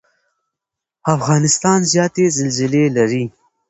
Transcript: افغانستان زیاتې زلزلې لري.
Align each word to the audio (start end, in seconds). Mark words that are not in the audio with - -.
افغانستان 1.15 1.79
زیاتې 1.91 2.25
زلزلې 2.37 2.83
لري. 2.97 3.23